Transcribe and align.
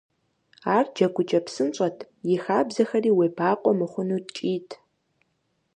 Ар 0.75 0.85
джэгукӀэ 0.93 1.39
псынщӏэт, 1.45 1.97
и 2.33 2.37
хабзэхэри 2.43 3.11
уебакъуэ 3.17 3.71
мыхъуну 3.79 4.21
ткӀийт. 4.27 4.69